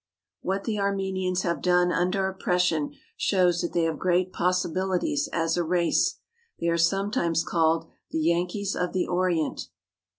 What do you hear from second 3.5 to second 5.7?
that they have great possibilities as a